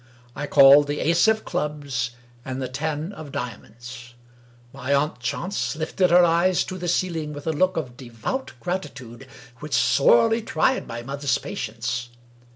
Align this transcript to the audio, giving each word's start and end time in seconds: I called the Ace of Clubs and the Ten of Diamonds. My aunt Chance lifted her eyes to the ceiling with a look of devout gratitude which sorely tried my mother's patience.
I 0.35 0.47
called 0.47 0.87
the 0.87 0.99
Ace 0.99 1.27
of 1.27 1.45
Clubs 1.45 2.15
and 2.43 2.59
the 2.59 2.67
Ten 2.67 3.13
of 3.13 3.31
Diamonds. 3.31 4.15
My 4.73 4.95
aunt 4.95 5.19
Chance 5.19 5.75
lifted 5.75 6.09
her 6.09 6.25
eyes 6.25 6.63
to 6.63 6.79
the 6.79 6.87
ceiling 6.87 7.33
with 7.33 7.45
a 7.45 7.53
look 7.53 7.77
of 7.77 7.97
devout 7.97 8.53
gratitude 8.59 9.27
which 9.59 9.75
sorely 9.75 10.41
tried 10.41 10.87
my 10.87 11.03
mother's 11.03 11.37
patience. 11.37 12.09